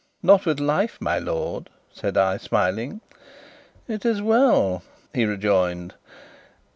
"Not 0.23 0.47
with 0.47 0.59
life, 0.59 0.97
my 0.99 1.19
lord," 1.19 1.69
said 1.93 2.17
I, 2.17 2.37
smiling. 2.37 3.01
"It 3.87 4.03
is 4.03 4.19
well," 4.19 4.81
he 5.13 5.25
rejoined. 5.25 5.93